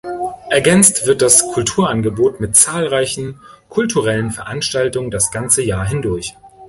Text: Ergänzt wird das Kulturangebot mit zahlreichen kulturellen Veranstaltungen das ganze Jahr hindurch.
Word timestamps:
Ergänzt 0.49 1.05
wird 1.05 1.21
das 1.21 1.47
Kulturangebot 1.53 2.39
mit 2.39 2.55
zahlreichen 2.55 3.39
kulturellen 3.69 4.31
Veranstaltungen 4.31 5.11
das 5.11 5.29
ganze 5.29 5.61
Jahr 5.61 5.87
hindurch. 5.87 6.35